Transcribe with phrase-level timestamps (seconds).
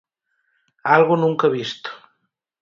[0.95, 1.91] "Algo nunca visto".